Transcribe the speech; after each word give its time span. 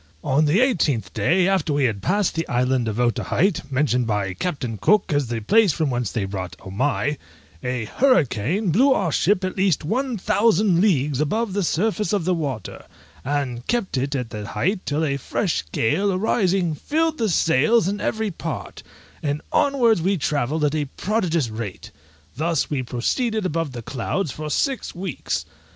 On 0.23 0.45
the 0.45 0.61
eighteenth 0.61 1.13
day 1.13 1.47
after 1.47 1.73
we 1.73 1.83
had 1.83 2.01
passed 2.01 2.33
the 2.33 2.47
Island 2.47 2.87
of 2.87 2.99
Otaheite, 2.99 3.71
mentioned 3.71 4.07
by 4.07 4.33
Captain 4.33 4.79
Cook 4.79 5.13
as 5.13 5.27
the 5.27 5.41
place 5.41 5.73
from 5.73 5.91
whence 5.91 6.11
they 6.11 6.25
brought 6.25 6.57
Omai, 6.57 7.19
a 7.61 7.85
hurricane 7.85 8.71
blew 8.71 8.93
our 8.93 9.11
ship 9.11 9.43
at 9.43 9.55
least 9.55 9.85
one 9.85 10.17
thousand 10.17 10.81
leagues 10.81 11.21
above 11.21 11.53
the 11.53 11.61
surface 11.61 12.13
of 12.13 12.25
the 12.25 12.33
water, 12.33 12.85
and 13.23 13.67
kept 13.67 13.95
it 13.95 14.15
at 14.15 14.31
the 14.31 14.47
height 14.47 14.83
till 14.87 15.05
a 15.05 15.17
fresh 15.17 15.63
gale 15.71 16.11
arising 16.11 16.73
filled 16.73 17.19
the 17.19 17.29
sails 17.29 17.87
in 17.87 18.01
every 18.01 18.31
part, 18.31 18.81
and 19.21 19.39
onwards 19.51 20.01
we 20.01 20.17
travelled 20.17 20.63
at 20.65 20.73
a 20.73 20.85
prodigious 20.97 21.49
rate; 21.51 21.91
thus 22.35 22.71
we 22.71 22.81
proceeded 22.81 23.45
above 23.45 23.71
the 23.71 23.83
clouds 23.83 24.31
for 24.31 24.49
six 24.49 24.95
weeks. 24.95 25.45